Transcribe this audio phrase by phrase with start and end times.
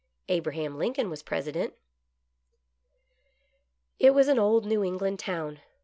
[0.29, 1.75] Abraham Lincoln was President."
[3.99, 5.59] It was an old New England town.